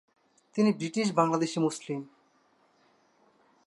[0.55, 1.99] তিনি ব্রিটিশ বাংলাদেশী মুসলিম।